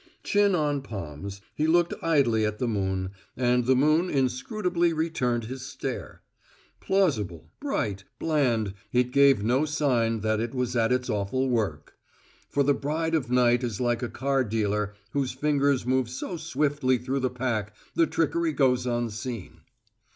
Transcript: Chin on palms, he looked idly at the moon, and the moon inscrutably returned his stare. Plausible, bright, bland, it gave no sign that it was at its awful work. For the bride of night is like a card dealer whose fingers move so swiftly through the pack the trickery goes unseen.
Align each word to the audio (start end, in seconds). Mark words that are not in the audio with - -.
Chin 0.23 0.55
on 0.55 0.81
palms, 0.81 1.41
he 1.53 1.67
looked 1.67 1.93
idly 2.01 2.43
at 2.43 2.57
the 2.57 2.67
moon, 2.67 3.11
and 3.37 3.65
the 3.67 3.75
moon 3.75 4.09
inscrutably 4.09 4.93
returned 4.93 5.43
his 5.43 5.61
stare. 5.63 6.23
Plausible, 6.79 7.51
bright, 7.59 8.03
bland, 8.17 8.73
it 8.91 9.11
gave 9.11 9.43
no 9.43 9.63
sign 9.63 10.21
that 10.21 10.39
it 10.39 10.55
was 10.55 10.75
at 10.75 10.91
its 10.91 11.07
awful 11.07 11.49
work. 11.51 11.93
For 12.49 12.63
the 12.63 12.73
bride 12.73 13.13
of 13.13 13.29
night 13.29 13.63
is 13.63 13.79
like 13.79 14.01
a 14.01 14.09
card 14.09 14.49
dealer 14.49 14.95
whose 15.11 15.33
fingers 15.33 15.85
move 15.85 16.09
so 16.09 16.35
swiftly 16.35 16.97
through 16.97 17.19
the 17.19 17.29
pack 17.29 17.75
the 17.93 18.07
trickery 18.07 18.53
goes 18.53 18.87
unseen. 18.87 19.61